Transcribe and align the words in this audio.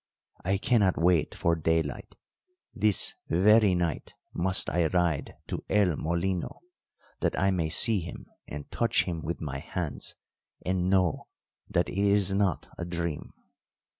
I 0.43 0.57
cannot 0.57 0.97
wait 0.97 1.35
for 1.35 1.55
daylight 1.55 2.15
this 2.73 3.13
very 3.29 3.75
night 3.75 4.15
must 4.33 4.67
I 4.67 4.87
ride 4.87 5.35
to 5.49 5.63
El 5.69 5.95
Molino, 5.95 6.61
that 7.19 7.37
I 7.39 7.51
may 7.51 7.69
see 7.69 7.99
him 7.99 8.25
and 8.47 8.71
touch 8.71 9.03
him 9.03 9.21
with 9.21 9.39
my 9.39 9.59
hands, 9.59 10.15
and 10.65 10.89
know 10.89 11.27
that 11.69 11.87
it 11.87 11.95
is 11.99 12.33
not 12.33 12.67
a 12.79 12.83
dream." 12.85 13.31